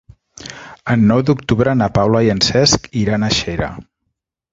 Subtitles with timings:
[0.93, 3.69] El nou d'octubre na Paula i en Cesc iran a Xera.